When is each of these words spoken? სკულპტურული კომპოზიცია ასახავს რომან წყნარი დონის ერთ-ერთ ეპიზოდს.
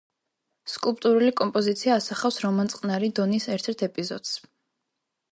სკულპტურული 0.75 1.33
კომპოზიცია 1.41 1.97
ასახავს 2.01 2.39
რომან 2.45 2.71
წყნარი 2.75 3.09
დონის 3.19 3.45
ერთ-ერთ 3.57 3.83
ეპიზოდს. 3.89 4.33